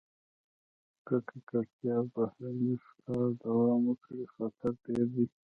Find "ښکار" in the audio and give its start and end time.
2.85-3.27